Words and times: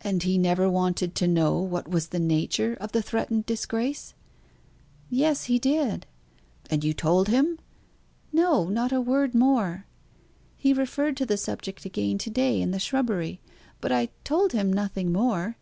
"And 0.00 0.24
he 0.24 0.38
never 0.38 0.68
wanted 0.68 1.14
to 1.14 1.28
know 1.28 1.56
what 1.60 1.86
was 1.86 2.08
the 2.08 2.18
nature 2.18 2.76
of 2.80 2.90
the 2.90 3.00
threatened 3.00 3.46
disgrace?" 3.46 4.12
"Yes, 5.08 5.44
he 5.44 5.60
did." 5.60 6.04
"And 6.68 6.82
you 6.82 6.92
told 6.92 7.28
him?" 7.28 7.60
"No, 8.32 8.64
not 8.68 8.90
a 8.90 9.00
word 9.00 9.36
more. 9.36 9.86
He 10.56 10.72
referred 10.72 11.16
to 11.18 11.26
the 11.26 11.36
subject 11.36 11.84
again 11.84 12.18
to 12.18 12.28
day, 12.30 12.60
in 12.60 12.72
the 12.72 12.80
shrubbery; 12.80 13.40
but 13.80 13.92
I 13.92 14.08
told 14.24 14.50
him 14.50 14.72
nothing 14.72 15.12
more. 15.12 15.56